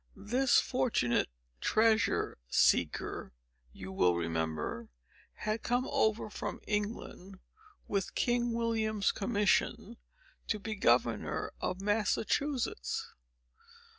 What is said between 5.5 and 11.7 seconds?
come over from England, with King William's commission to be Governor